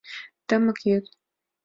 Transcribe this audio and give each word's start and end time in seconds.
Тымык 0.47 0.79
йӱд 0.87 1.05